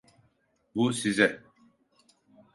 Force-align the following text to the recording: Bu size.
Bu 0.75 0.93
size. 0.93 1.43